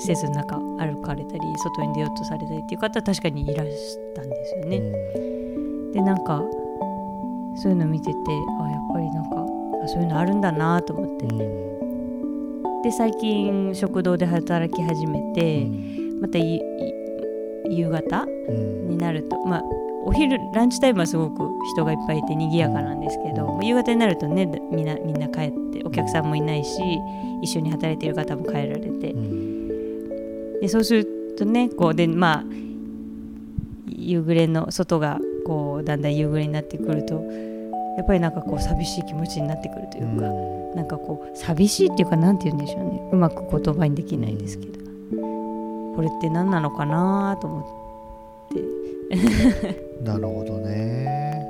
[0.00, 4.80] 施設の中歩かれたり外に出ようとされたりっていう方は確かにいらしたんですよね。
[5.92, 6.42] でなんか
[7.56, 8.16] そういうの見てて
[8.60, 9.46] あやっぱりなんか
[9.84, 11.16] あそういうのあるんだなと思っ
[12.82, 15.66] て、で最近食堂で働き始めて、
[16.20, 16.60] またい
[17.68, 18.26] 夕方
[18.88, 19.62] になるとまあ
[20.04, 26.80] お昼ランチタイムはすごく人がいっぱいいて賑やかなんですけど、夕方になるとねみんなみんな帰ってお客さんもいないし
[27.42, 29.14] 一緒に働いている方も帰られて、
[30.62, 32.44] でそうするとねこうでまあ
[33.86, 37.22] 夕暮れの外がこうだんだん夕暮れになってくると
[37.96, 40.30] やっぱりなんかこう寂しい気持ちになってくるというか、う
[40.72, 43.00] ん、なんかこう寂しいっていうか何て言うんでしょうね。
[43.12, 44.72] うまく言葉にできないですけど、
[45.96, 47.70] これって何なのかなと思って。
[50.02, 51.44] なるほどね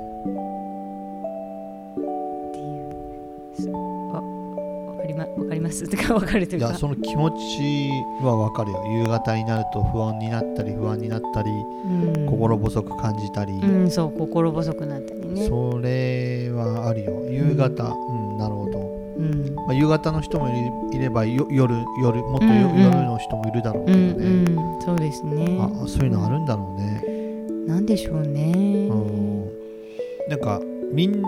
[5.25, 5.87] まわかります？
[5.87, 6.67] とかわかるというか。
[6.67, 7.91] いやその気持ち
[8.23, 8.83] はわかるよ。
[9.03, 15.47] 夕方になると不安になったり不安になったり、うん、心細く感じたり、うん、そう心細くなったりね。
[15.47, 17.11] それはあるよ。
[17.29, 18.79] 夕方、うん、うん、なるほど、
[19.17, 19.55] うん。
[19.55, 20.49] まあ、夕方の人も
[20.91, 21.75] いれば夜夜
[22.21, 25.57] もっと、うんうん、夜の人もいるだろうけどね、うんうん、そうですね。
[25.59, 27.03] あそういうのあるんだろうね、
[27.67, 28.51] なんでしょうね、
[28.89, 29.51] うん、
[30.27, 30.59] なんか
[30.91, 31.21] みん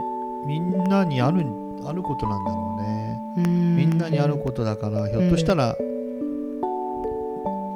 [0.47, 1.45] みんなにある
[1.85, 5.75] あることなんだろうねみんなにあることだからひょっとしたら、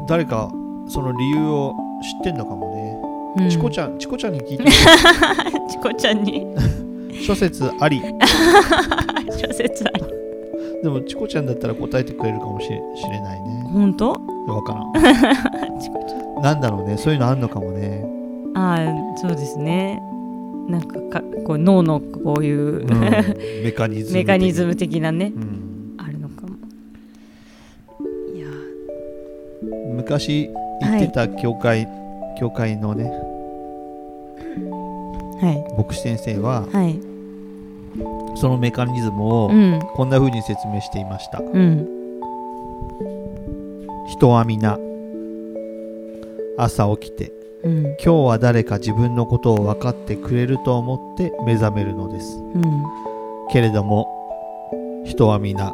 [0.07, 0.51] 誰か
[0.87, 2.75] その理由を知ってんのかも
[3.37, 4.65] ね、うん、チコちゃんチコちゃんに聞いて
[5.69, 6.45] チコちゃんに。
[7.25, 8.01] 諸説あり。
[9.31, 10.03] 諸説あり。
[10.83, 12.79] でもチコちゃんだったら答えてくれるかもしれ
[13.21, 13.69] ないね。
[13.73, 14.09] 本当？
[14.47, 16.41] わからん。
[16.41, 16.97] なんだろうね。
[16.97, 18.05] そういうのあんのかもね。
[18.53, 20.01] ああそうですね
[20.67, 22.99] なんかかこう脳のこういう、うん、
[23.63, 26.58] メカニズムメカニズム的なね、うん、あるのかも。
[28.36, 28.47] いや。
[29.93, 30.49] 昔
[30.82, 33.06] 行ってた教会、はい、教会のね、
[35.41, 36.99] はい、牧師先生は、はい、
[38.36, 39.51] そのメカニズムを
[39.95, 41.88] こんなふうに説明していました、うん、
[44.08, 44.77] 人は皆
[46.58, 52.83] 朝起きてうん、今日は誰か自分のことを分かってくれると思って目覚めるのです、うん、
[53.51, 54.07] けれども
[55.05, 55.73] 人は皆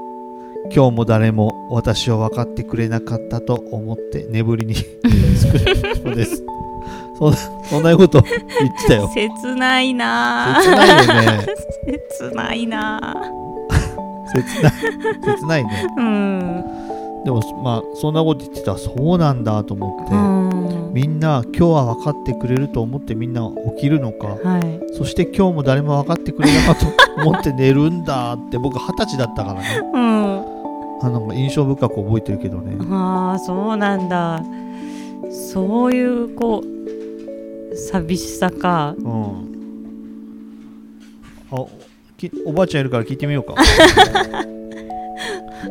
[0.71, 6.43] 今日も誰も私を分かってくれなかったと思って眠りに作るのです。
[7.17, 7.33] そん
[7.65, 9.11] そんなこと言ってたよ。
[9.13, 10.59] 切ないな。
[10.63, 11.45] 切ないよね。
[12.17, 13.21] 切ないな。
[14.33, 14.73] 切ない
[15.37, 15.87] 切ないね。
[15.97, 16.82] うん
[17.23, 32.77] でもまあそんなこと言ってたらそうなんだと思って、みんな今日は分かってくれると思ってみんな起きるのか、はい、そして今日も誰も分かってくれなかったと思って寝るんだって僕二十歳だったからね、うん、あの印象深く覚えてるけどね。
[32.91, 34.41] ああそうなんだ。
[35.31, 38.95] そういうこう寂しさか。
[38.97, 39.53] うん。
[41.51, 41.65] あ
[42.45, 43.55] おばあちゃんいるから聞いてみようか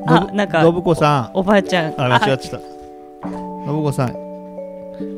[0.07, 1.39] あなんか信子さん。
[1.39, 2.01] おばあちゃん。
[2.01, 2.59] あ間違ってた。
[2.59, 4.17] 信子さん。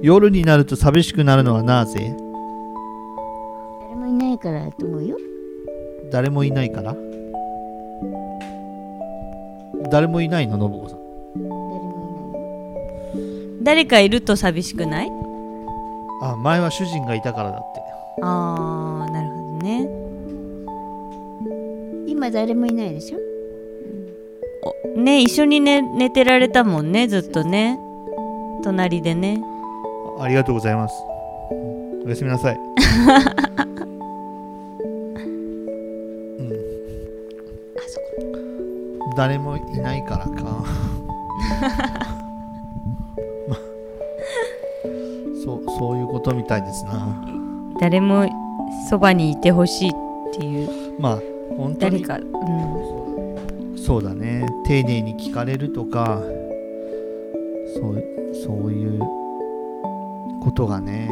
[0.02, 2.14] 夜になると寂しくなるのはなぜ？
[3.80, 5.16] 誰もいないからと思うよ。
[6.10, 6.94] 誰もいないから？
[9.90, 10.58] 誰もいないの？
[10.58, 10.98] 信子さん。
[10.98, 11.52] 誰も
[13.14, 15.10] いない誰かいると寂しくない？
[16.22, 17.80] あ前は主人がいたからだって。
[18.22, 19.88] ああなるほどね。
[22.06, 23.18] 今誰もいないでしょ？
[24.96, 27.78] ね一緒に寝寝てられたもんねずっとね。
[28.64, 29.42] 隣でね。
[30.18, 30.94] ありがとうございます。
[32.06, 32.56] おやすみなさい。
[36.38, 36.52] うん。
[39.16, 40.64] 誰もいないからか。
[45.44, 47.22] そうそういうことみたいですな。
[47.80, 48.26] 誰も
[48.88, 49.92] そばにいてほしいっ
[50.32, 50.70] ていう。
[50.98, 51.18] まあ
[51.56, 52.02] 本当に。
[52.02, 52.50] 誰か、う
[53.74, 54.23] ん、そうだね
[54.66, 56.22] 丁寧に聞かれるとか
[57.74, 58.02] そう
[58.44, 58.98] そういう
[60.42, 61.08] ことがね。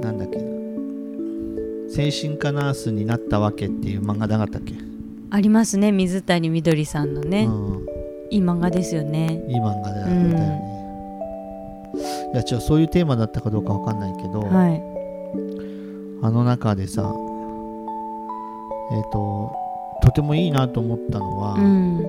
[0.00, 0.38] なんだっけ。
[1.88, 4.74] 精神科ナースになったわけっていう漫画なかったっけ？
[5.30, 5.92] ありますね。
[5.92, 7.86] 水谷みどりさんのね、うん、
[8.30, 9.42] いい漫画ですよね。
[9.48, 10.60] いい漫画だよね、
[11.94, 12.02] うん、い
[12.36, 14.91] や違うそういうテーマだったかどうかわかんないけど、はい
[16.22, 17.02] あの中でさ
[18.92, 19.52] えっ、ー、と
[20.02, 22.02] とてもいいなと思ったのは、うん、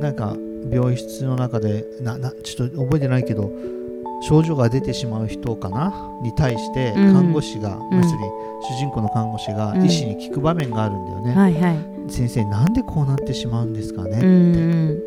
[0.00, 0.36] なんか
[0.70, 3.50] 病室の中でななちょっと覚えてないけど
[4.22, 5.92] 症状が出てしまう人かな？
[6.22, 7.14] に対してうん。
[7.14, 7.88] 看護師が、ん。
[7.90, 8.26] 要するに
[8.68, 9.84] 主人公の看護師がうん。
[9.84, 11.78] 医師に聞く場面があるんだよね、はいはい。
[12.12, 14.56] 先生なんでこうなってしまうんですかね、うんう
[14.96, 15.02] ん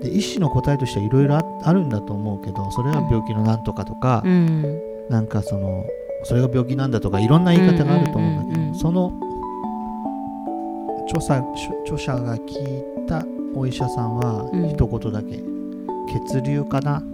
[0.00, 5.86] で医師の答えとしてはいろいろああるんだと思うけどそれは病気のなんとかとか、うんなんかその
[6.24, 8.74] それが病気なんだとかいろんな言い方があると思うんだけど、うんうんうんうん。
[8.78, 9.12] その
[11.06, 11.42] 著者
[11.84, 14.68] 著者が聞いたお医者さんはうん。
[14.68, 15.42] 一言だけ、
[16.30, 16.98] 血流かな？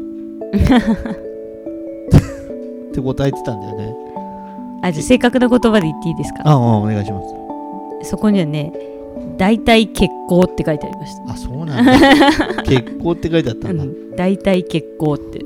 [2.90, 3.94] って答えてたんだよね。
[4.82, 6.42] あじゃあ正確な言葉で言っていいですか？
[6.44, 7.20] ああお願いしま
[8.02, 8.10] す。
[8.10, 8.72] そこにはね
[9.38, 11.32] 大体血行って書いてありました。
[11.32, 12.62] あそうなんだ。
[12.64, 14.10] 血行って書いてあったんだ、うん。
[14.16, 15.40] 大体血行って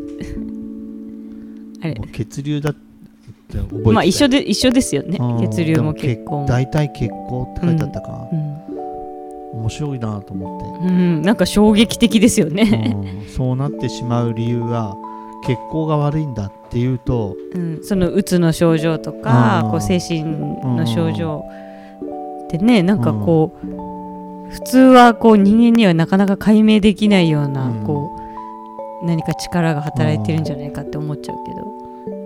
[1.82, 1.94] あれ。
[2.12, 5.18] 血流だって覚えてたまあ一緒で一緒ですよね。
[5.20, 9.60] うん血流も血行も大体血行って書いてあったか、うん。
[9.60, 10.88] 面白いなと思って。
[10.88, 13.28] うん、なんか衝撃的ですよね、うん。
[13.28, 14.96] そうなってしまう理由は
[15.44, 21.44] 血行が悪いんだっていうとうん、そのうつの症状とかこう精神の症状
[22.50, 27.84] でねなんかこう普通はこう人間にはなかなか解明できないようなうん。
[27.84, 28.17] こう
[29.04, 31.66] 何か力が働いてるんじゃないかって思っちゃうけど。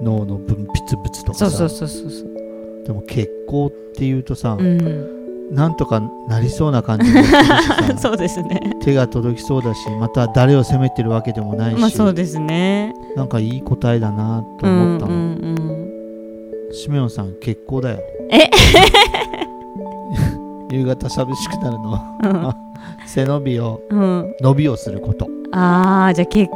[0.02, 1.50] 脳の分泌物とかさ。
[1.50, 2.85] そうそうそうそうそう。
[2.87, 5.22] でも血行っていうとさ、うん。
[5.54, 7.04] なんとかなりそうな感じ
[8.00, 8.58] そうですね。
[8.80, 12.94] 手が届きそうだしまた誰を責めてるわけでもないし、まあそうですね。
[13.16, 15.24] なんかいい答えだなとうん思ったの、うんう
[15.58, 15.88] ん
[16.74, 17.98] シメオンさん血行だよ。
[18.30, 18.48] え？
[20.74, 21.90] 夕方寂しくなるの。
[21.90, 22.52] はうん。
[23.06, 24.35] 背伸びをうん。
[24.40, 26.48] 伸びをすること、ああじゃあ血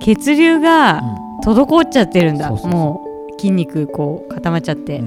[0.00, 1.16] 血流うがん。
[1.44, 2.50] 滞っちゃってるんだ。
[2.50, 5.02] もう筋肉こう固まっちゃって、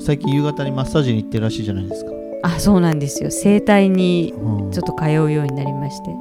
[0.00, 2.10] 最近夕方にマッサージに行ってるらしいじゃないですか、
[2.42, 3.30] あそうなんですよ。
[3.30, 4.70] 整体にうん。
[4.72, 6.08] ちょっと通うようになりまして。
[6.10, 6.16] ね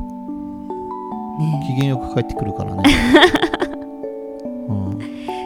[1.66, 2.84] 機嫌よく帰ってくるからね、
[4.70, 5.00] うん。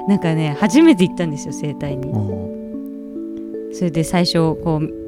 [0.09, 2.09] なんかね初めて行ったんですよ整体に。
[2.09, 3.73] うん。
[3.73, 5.04] それで最初こう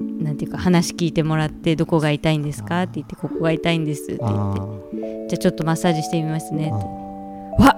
[0.00, 2.82] なんていうか話聞いてもらってどこが痛いんですか？
[2.82, 5.28] って言ってここが痛いんですって言あって。
[5.28, 7.62] じゃあちょっとマッサージしてみますねーって。
[7.62, 7.76] わ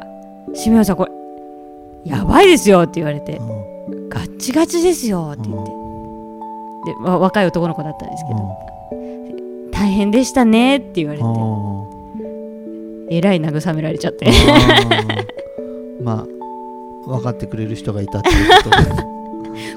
[0.55, 3.37] しめおさんこれやばいですよって言われて。
[3.37, 5.73] うんガッチガチですよって言って。
[6.87, 9.71] でわ若い男の子だったんですけど。
[9.73, 11.25] 大変でしたねって言われて。
[11.25, 11.83] うん
[13.11, 14.31] えらい慰められちゃって。
[16.03, 16.27] まあ
[17.09, 19.03] 分かってくれる人がいたっていうことで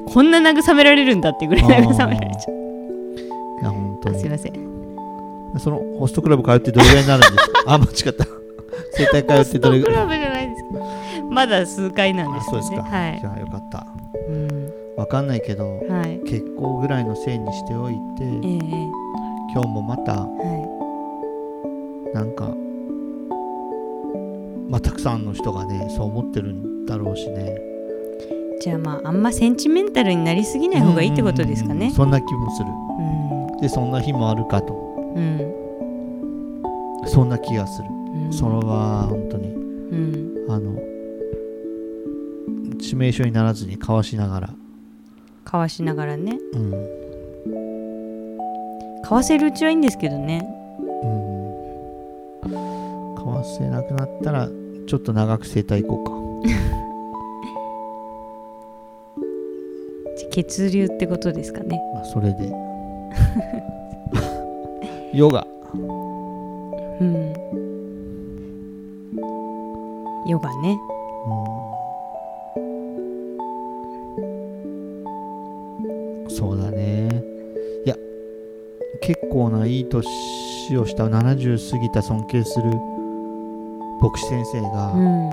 [0.05, 2.55] こんな慰められるんだってぐらい慰められちゃっ
[3.61, 4.53] いや本当すいにません。
[5.59, 7.63] そのホストクラブ通ってどれぐらいになるんですか？
[7.73, 8.25] あ間違った。
[8.91, 9.95] 整体通ってどれぐらい？
[9.95, 10.63] クラブじゃないです。
[10.71, 10.85] けど
[11.31, 13.19] まだ数回なんですよあそうですか、ねはい。
[13.21, 13.87] じゃあよかった。
[14.29, 14.47] うん。
[14.97, 16.19] 分かんないけどはい。
[16.27, 18.59] 血行ぐらいのせいにしておいてええ
[19.53, 20.27] 今日もまたは
[22.13, 22.53] なんか
[24.69, 27.55] まあたくさんの人がねそう思ってるんだろうしね。
[27.71, 27.74] い
[28.65, 31.85] じゃあまああんまセンチメンタルになりすぎない方がいいってことですかね。
[31.85, 32.69] うんそんな気もする。
[32.69, 32.71] う
[33.57, 33.57] ん。
[33.61, 34.73] でそんな日もあるかと。
[35.15, 35.53] うん。
[37.05, 38.33] そんな気がする、うん。
[38.33, 40.45] それは本当にうん。
[40.49, 40.73] あの
[42.79, 44.49] 致命傷にならずにかわしながら、
[45.43, 46.39] かわしながらね。
[46.53, 46.71] うん。
[49.03, 50.43] かわせるうちはいいんですけどね。
[52.43, 52.49] うん、
[53.15, 54.49] かわせなくなったら
[54.87, 56.55] ちょっと長く整体行こうか
[60.31, 61.79] 血流ってことですかね。
[61.93, 62.51] まあ、それで。
[65.13, 65.45] ヨガ。
[65.73, 67.33] うん。
[70.27, 70.77] ヨガね。
[71.27, 71.29] う
[76.29, 76.29] ん。
[76.29, 77.07] そうだね。
[77.85, 77.95] いや
[79.01, 80.05] 結構ないい年
[80.77, 82.71] をした70過ぎた尊敬する
[84.01, 85.29] 牧師先生が、うん。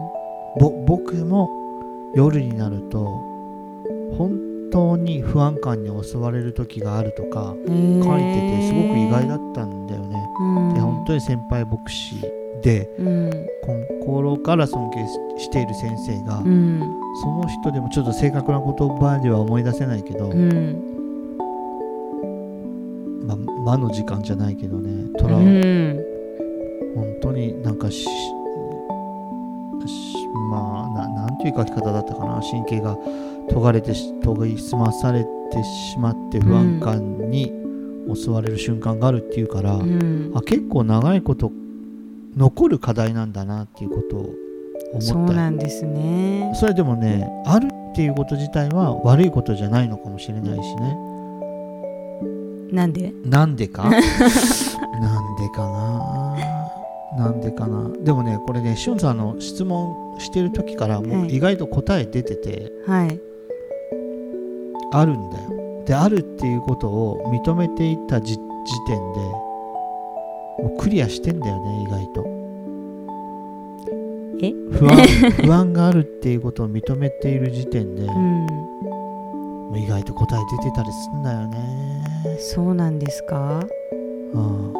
[0.60, 1.48] ぼ僕も
[2.14, 3.04] 夜になると
[4.18, 4.41] 本
[4.72, 10.74] 当に不安感に襲われる時があるとか書書いててすごく意外だったんだよね、うん。
[10.74, 12.16] で本当に先輩牧師
[12.62, 13.30] でうん。
[14.00, 14.98] 心から尊敬
[15.38, 16.80] ししている先生が、うん。
[17.22, 18.66] その人でもちょっと正確な言
[18.98, 20.82] 葉では思い出せないけど、うん。
[23.26, 26.04] ま魔の時間じゃないけどねトラウ、うん。
[26.94, 28.08] 本当になんかしし
[30.50, 32.96] まあななんていう書き方だったかな神経が
[33.52, 35.28] 研がれてし研ぎ澄まされて
[35.62, 37.52] しまって不安感に
[38.14, 40.32] 襲われる瞬間があるっていうから、うん。
[40.34, 41.52] あ結構長いこと
[42.36, 44.34] 残る課題なんだなっていうことを
[45.00, 46.52] そう思ったなんですね。
[46.54, 50.96] それでもねあるっていうこと自体は悪いことじゃないのかもしれないしね。
[52.72, 53.12] なんで？
[53.24, 53.84] なんでか？
[53.90, 54.00] なんで
[55.54, 55.68] か
[57.16, 57.24] な？
[57.26, 57.90] なんでかな？
[58.02, 61.28] でもねこれねしゅんさんの質問してる時からもはい。
[61.28, 63.20] う意外と答え出てて、はい
[64.92, 65.84] あるんだよ。
[65.86, 68.38] であるっていうことを認めていた時時
[68.86, 69.20] 点で
[70.62, 72.24] もうクリアしてんだよね意外と。
[74.42, 74.52] え？
[74.72, 74.96] 不安
[75.46, 78.46] 不安があるっていうことを認めている時点で、うん。
[78.46, 81.58] もう意外と答え出てたりすんだよね。
[82.38, 83.60] そうなんですか？
[84.34, 84.72] うん。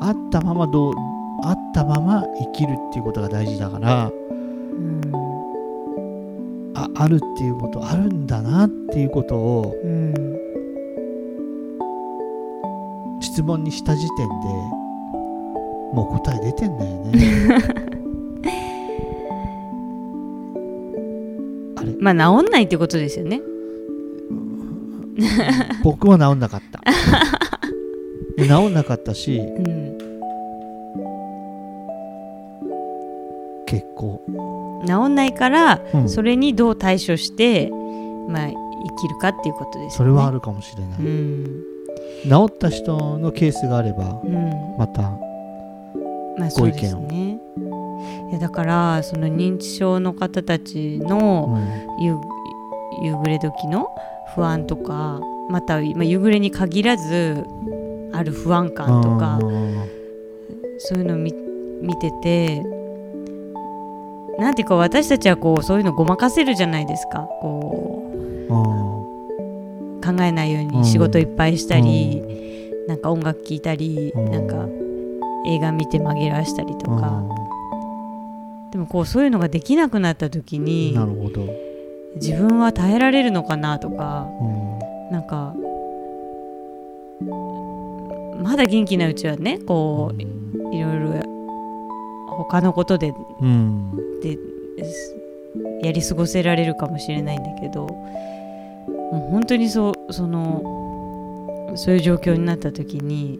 [0.00, 0.94] あったままどう
[1.44, 4.23] あったまま生きるっていうことが大事だからうん
[6.96, 10.14] ああるっていうことあるんだなっていうことをうん
[13.20, 14.34] 質問にした時点で
[15.94, 17.64] もう答え出てんだよね。
[21.76, 21.94] あれ？
[22.00, 23.40] まあ治んないってことですよね。
[25.82, 26.80] 僕は治んなかった。
[28.36, 29.93] で治んなかったしうん
[35.02, 36.08] 治んないからうん。
[36.08, 37.70] それにどう対処して
[38.28, 38.54] まあ生
[39.00, 39.90] きるかっていうことですよね。
[39.90, 41.64] それはあるかもしれない、うん。
[42.24, 44.76] 治った人のケースがあればうん。
[44.78, 45.02] また
[46.38, 47.38] まあそうですね。
[48.30, 51.58] いやだからその認知症の方たちの
[52.00, 52.16] 夕
[53.04, 53.88] 夕暮れ時の
[54.34, 57.44] 不安とかまた、まあ、夕暮れに限らず
[58.12, 59.38] ある不安感とか
[60.78, 61.32] そういうのを見
[61.82, 62.62] 見てて
[64.38, 67.28] なんていうか私たちはこうそういうのごまかせるじゃないですか。
[67.40, 68.02] こ
[68.48, 68.54] う
[70.04, 72.22] 考えないように仕事いっぱいしたり、
[72.88, 74.30] なんか音楽聴いたり、うん。
[74.30, 74.68] なんか
[75.46, 77.22] 映画見て紛らわしたりとか、
[78.70, 81.46] でもこうそういうのができなくなった時になるほど、
[82.16, 84.74] 自分は耐えられるのかなとかうん。
[85.10, 85.54] なんか
[88.42, 90.20] まだ元気なうちはねこう
[90.74, 91.12] いろいろ
[92.34, 93.92] 他のことでうん。
[94.22, 94.36] で
[94.84, 95.14] す
[95.82, 103.38] やり過ごせられるかもしれないんだけどもう本当にそうそのそういう状況になった時に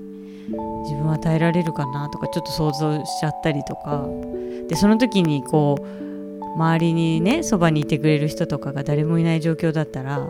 [0.83, 4.07] 自分は耐えられるかなとかちょっと想像しちゃったりとか
[4.69, 10.21] でその時にこう周りにねそばにいてくれる人とかが誰もいない状況だったら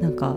[0.00, 0.36] なんか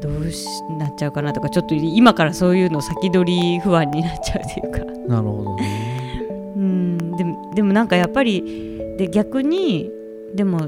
[0.00, 0.46] どうし
[0.78, 4.78] なっちゃうかなとかちょっと今からそういうの先取り不安になっちゃうっていうか。
[5.06, 5.81] なるほどね。
[5.81, 5.81] うん
[7.54, 9.90] でもなんかやっぱりで逆に
[10.34, 10.66] でもや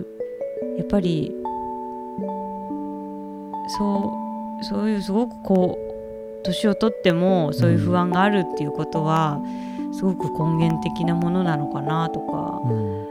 [0.83, 1.35] っぱり
[3.79, 4.13] そ
[4.61, 9.41] うそういうすごくこう年を取ってもそういう不安があるっていうことは、
[9.93, 13.09] すごく根源的なものなのかなとか、うん。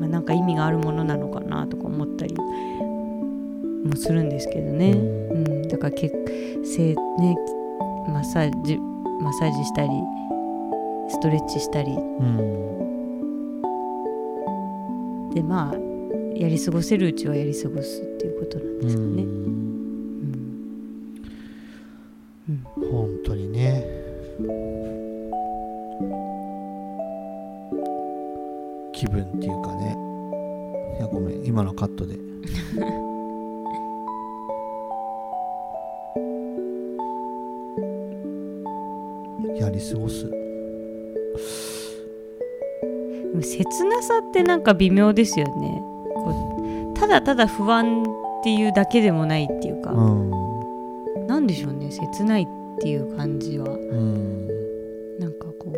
[0.00, 5.48] まあ、なんか意味があるものなのかなとか思ったりもするんですけどね、うん。
[5.48, 6.08] うん、だからけ
[6.64, 7.36] せね
[8.08, 8.76] マッサージ
[9.20, 9.88] マッサージしたり
[11.08, 11.92] ストレッチしたり。
[11.92, 12.66] うん。
[15.34, 15.74] でまあ
[16.34, 19.65] やり過ごせるうちはやり過ごすっていうことなんですかね。
[44.66, 45.80] か微妙ですよね。
[46.16, 48.06] こうただただ不安っ
[48.42, 51.26] ていうだけでもないっていうか、うん。
[51.26, 52.46] なんでしょうね切ないっ
[52.80, 53.66] ていう感じは。
[53.68, 54.48] うん。
[55.18, 55.72] なんかこ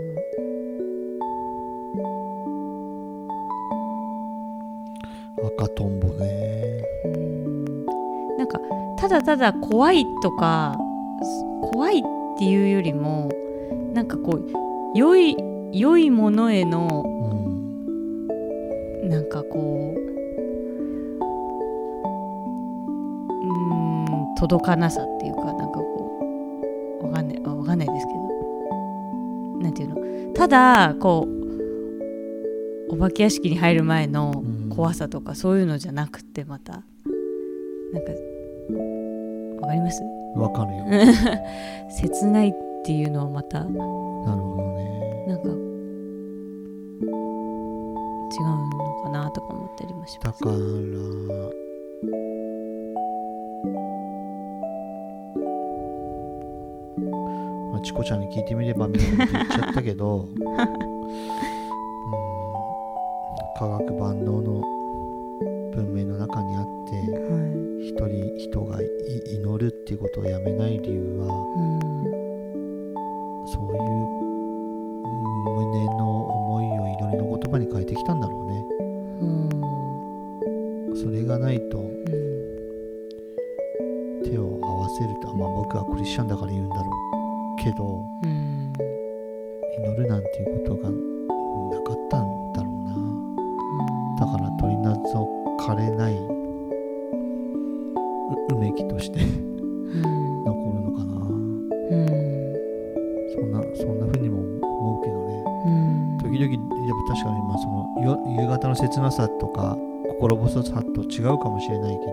[5.57, 6.83] 赤とんぼね。
[7.05, 7.87] ううん。
[8.39, 8.59] なんか
[8.97, 10.77] ただただ怖いとか
[11.23, 12.03] す怖いっ
[12.39, 13.31] ていうよりも
[13.93, 14.47] なんかこう
[14.95, 15.37] 良い
[15.73, 17.05] 良いものへの
[24.39, 27.43] 届かなさっていうかなんかこうわかんない。
[27.45, 28.19] あわかんないですけど。
[29.63, 30.33] なんていうの。
[30.35, 34.59] ただこうお化け屋敷に入る前のうん。
[34.79, 36.73] 怖さとかそういうのじゃなくてまた。
[36.73, 36.83] なん
[38.05, 38.13] か
[39.63, 40.03] わかります？
[40.37, 40.85] わかるよ。
[41.91, 43.65] 切ないっていうのはまた。
[43.65, 45.29] なんかなるほどね。
[48.31, 50.41] 違うのかなとか思ったりもします。
[50.45, 50.59] だから
[57.89, 60.29] チコちゃんに聞いてみればみたいなこと言っちゃったけど、 うん、
[63.57, 64.61] 科学万能の
[65.73, 67.31] 文明の中にあっては
[67.81, 68.85] い一人人がい
[69.37, 71.81] 祈るっていうことをやめない理由はうん
[73.47, 78.51] そそういううん胸の思いを祈りの言葉に変えてきたんだろうんう
[80.93, 80.95] ね。
[80.95, 81.89] それがないとうん。
[84.25, 86.83] 手を合わせるとまあ僕はクリスチャンだから言うんだろ
[87.15, 87.18] う
[87.63, 88.73] けどうん
[89.79, 90.95] 祈るなんていうことがな
[91.83, 92.91] かったんだろうな。
[94.19, 96.15] だから取り除かれない。
[96.15, 96.17] う
[98.55, 100.45] うめきとしてうん。
[100.45, 101.15] 残るのかな。
[101.15, 102.07] うん。
[103.35, 105.45] そんなそんな風にも思うけどね。
[105.67, 106.19] うん。
[106.19, 109.77] 時々やっぱ確かにまあそのよ夕方の切なさとか
[110.09, 112.13] 心細さと違うかもしれないけど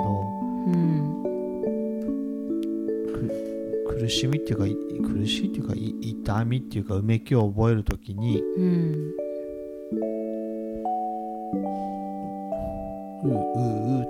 [0.68, 1.24] うん。
[1.24, 1.25] く
[4.06, 9.12] 苦しみっていうかい苦しいっていうかい痛みっていうかうめきを覚えるときにうん。
[13.24, 14.05] ううう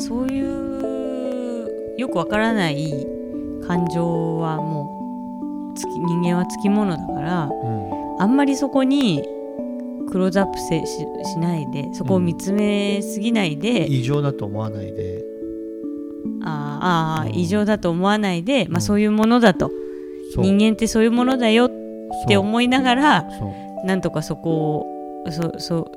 [0.00, 3.06] あそういうよくわからない
[3.66, 8.20] 感情はもうつき人間はつきものだからうん。
[8.20, 9.22] あんまりそこに
[10.10, 15.24] クローズアップせししないでそこを見つめすぎないで、異常だと思わないで。
[16.42, 17.38] あーあーうん。
[17.38, 19.70] 異常だと思わないで、まあ、うんそういうものだと、
[20.36, 21.70] 人間ってそういうものだよっ
[22.28, 23.28] て思いながら
[23.84, 24.86] なんとかそこ
[25.26, 25.92] をそそ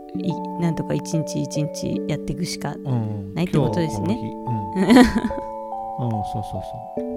[0.59, 3.33] なんとか一日一日やっていくしかうん。
[3.33, 4.17] ないってことですね。
[5.99, 7.13] うん、うん、そうそうそ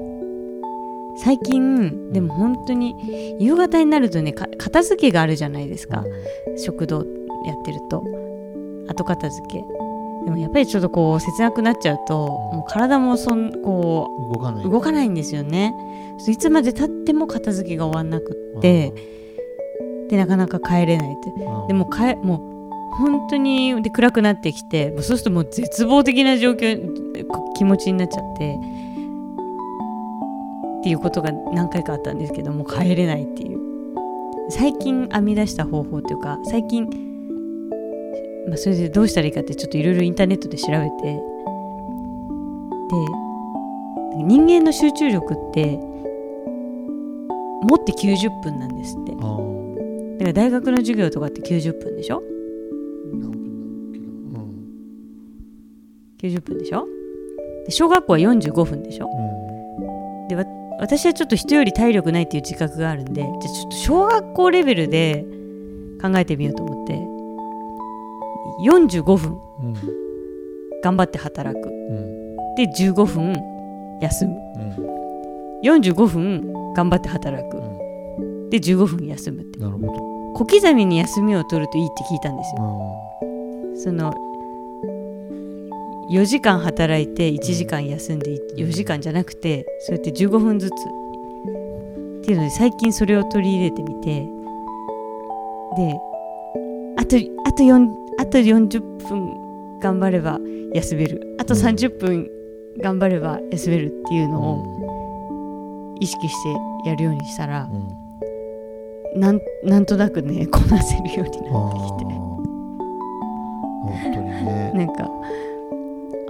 [1.19, 2.95] 最近でも本当に
[3.39, 6.05] 夕方になるとねか片付けがあるじゃないですうか、
[6.57, 7.05] 食堂
[7.47, 8.05] やってると。
[8.89, 9.65] 後片付け。
[10.25, 14.65] でもやっぱりちょっとこう切なくなっちゃうと、もう体もそんこうん動かない。
[14.67, 15.75] う動かないんですよね。
[16.29, 18.93] いつまでたっても片付けが終わんなくって、
[20.09, 21.31] でなかなか帰れないって。
[21.31, 21.67] うん。
[21.69, 22.56] でもかえもう
[22.93, 28.59] 本当にで暗くなってきてもうそうするともう絶望的な状況こ気持ちになっちゃって
[30.81, 33.59] っていうことが何回かあったんですけどもう帰れないっていう。
[34.49, 36.85] 最近編み出した方法というか最近、
[38.49, 41.21] まあ、それでどうしたらいいかってちょっといろいろインターネットで調べてで
[44.23, 45.81] 人間の集中力って
[47.63, 49.13] 持って90分なんですって。
[49.13, 52.23] だから大学の授業とかって90分でしょ？
[56.21, 56.87] 90分でしょ？
[57.67, 59.07] で小学校は45分でしょ？
[59.07, 60.29] うん。
[60.29, 60.45] でわ
[60.79, 65.25] 私はちょっと人より体力ないっていう自覚があるんでじゃあちょっと小学校レベルで
[66.03, 66.95] 考えてみようと思って
[68.69, 69.75] 45分うん。
[70.83, 71.69] 頑張って働く。
[71.69, 72.37] うん。
[72.57, 73.35] で15分
[74.01, 74.37] 休む。
[74.57, 75.61] うん。
[75.65, 77.57] 45分頑張って働く。
[77.59, 77.61] う
[78.23, 78.51] ん。
[78.51, 79.59] で15分休むって。
[79.59, 79.93] なるほど。
[80.35, 82.63] 小刻みに休みを取るといいって聞いたんですよ。
[82.63, 84.15] あその
[86.11, 90.73] 4時間働いて1時間休んで4時間じゃなくてそうやって15分ずつ。
[90.73, 90.75] っ
[92.23, 94.27] ていうので最近それを取り入れてみて。
[95.77, 96.01] で
[96.97, 97.89] あとあと4
[98.19, 100.39] あと40分頑張れば
[100.75, 101.37] 休める。
[101.39, 101.61] あとうん。
[101.61, 102.31] 30分
[102.83, 106.35] 頑張れば休めるっていうーのを意識し
[106.85, 107.77] てやるようにしたらうん。
[107.77, 108.07] うん
[109.17, 112.05] なんなんとなくねこなせるようになってきて。
[113.87, 114.73] 本当にね。
[114.75, 115.09] なんか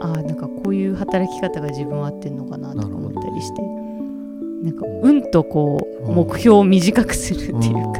[0.01, 3.63] あーなんかこういう働き方が自分は合ってんのかなとか思ったりして。
[4.63, 7.79] なんかうんとこううん目標を短くするっていうか。
[7.79, 7.93] うん。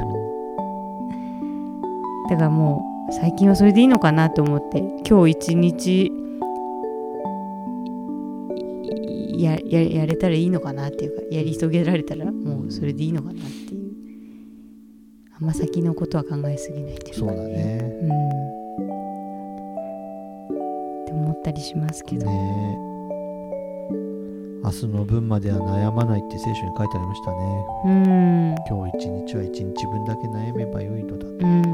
[2.31, 4.79] だからもう最近はそれでいいのかなと思って
[5.09, 6.13] 今日一日
[9.37, 13.87] いやややれたらいいのかなっていうかやり遂げられたらもうそれでいいのかなっていう。
[15.39, 17.79] あんま先のことは考えすぎないっていうかそうだね。
[18.03, 18.66] うん
[21.17, 22.87] 思ったりしますけど、ねえ。
[24.65, 27.67] 明日の分までは悩まないって聖書に書いてありましたね。
[27.85, 28.55] うん。
[28.69, 31.65] 今日一日は一日分だけ悩めばよいのだうん。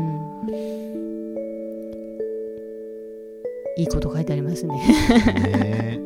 [3.78, 4.74] いいこと書いてありますね。
[4.76, 5.99] ねえ。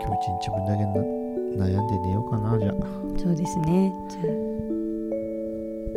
[0.00, 0.92] 今日一日分だけな
[1.66, 2.74] 悩んで寝ようかなじゃあ。
[3.18, 3.92] そうですね。
[4.08, 4.24] じゃあ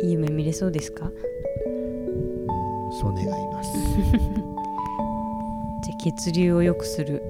[0.02, 1.06] いい夢見れそうですか？
[1.06, 1.12] うん
[2.90, 3.72] そう願います。
[5.82, 7.22] じゃあ血流を良くする、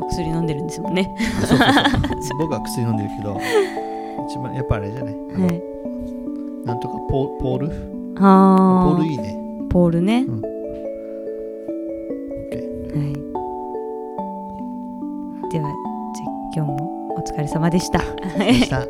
[0.00, 1.14] お薬飲んでるんですもんね。
[1.42, 1.68] あそうそう
[2.22, 2.38] そう。
[2.40, 3.38] 僕は薬飲んでるけど
[4.28, 5.14] 一番やっぱあれじゃない？
[5.14, 5.20] は
[5.52, 5.62] い。
[6.66, 7.68] なんとかポポール？
[7.68, 7.74] ポ
[8.20, 8.98] あー。
[8.98, 9.36] ールいいね。
[9.70, 10.40] ポールね、うん。
[10.40, 10.46] は
[15.48, 15.50] い。
[15.50, 15.68] では
[16.14, 17.98] じゃあ今日もお疲れ様でした。
[18.38, 18.86] でした。